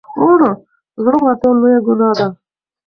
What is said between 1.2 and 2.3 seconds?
ماتول لويه ګناه ده.